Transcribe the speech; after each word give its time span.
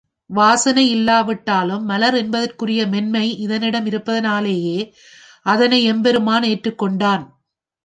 வாசனை 0.29 0.89
இல்லாவிட்டாலும் 0.89 1.83
மலர் 1.83 2.15
என்பதற்குரிய 2.15 2.87
மென்மை 2.87 3.37
இதனிடம் 3.37 3.85
இருப்பதனாலேயே 3.85 4.79
அதனை 5.45 5.83
எம்பெருமான் 5.83 6.43
ஏற்றுக் 6.43 6.77
கொண்டான். 6.77 7.23